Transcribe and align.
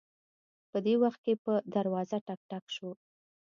په 0.71 0.77
دې 0.85 0.93
وخت 1.03 1.19
کې 1.25 1.33
په 1.43 1.53
دروازه 1.75 2.17
ټک 2.27 2.39
ټک 2.49 2.65
شو 2.75 2.89